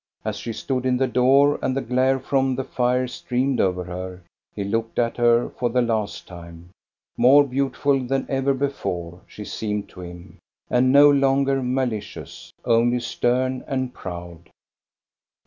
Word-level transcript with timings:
As 0.25 0.37
she 0.37 0.51
stood 0.51 0.87
in 0.87 0.97
the 0.97 1.05
door 1.05 1.59
and 1.61 1.77
the 1.77 1.81
glare 1.81 2.17
from 2.19 2.55
the 2.55 2.63
fire 2.63 3.07
streamed 3.07 3.61
over 3.61 3.83
her, 3.83 4.23
he 4.55 4.63
looked 4.63 4.97
at 4.97 5.17
her 5.17 5.47
for 5.49 5.69
the 5.69 5.83
last 5.83 6.27
time.' 6.27 6.69
More 7.17 7.43
beautiful 7.43 7.99
than 7.99 8.25
ever 8.27 8.55
before, 8.55 9.21
she 9.27 9.45
seemed 9.45 9.89
to 9.89 10.01
him, 10.01 10.39
and 10.71 10.91
no 10.91 11.11
longer 11.11 11.61
malicious, 11.61 12.51
only 12.65 12.99
stem 12.99 13.63
and 13.67 13.93
proud. 13.93 14.49